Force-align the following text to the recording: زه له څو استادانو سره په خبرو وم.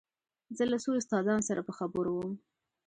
زه 0.57 0.63
له 0.71 0.77
څو 0.83 0.89
استادانو 0.99 1.47
سره 1.49 1.61
په 1.67 1.73
خبرو 1.77 2.11
وم. 2.17 2.31